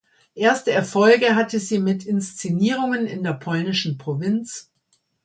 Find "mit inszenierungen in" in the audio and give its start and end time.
1.77-3.21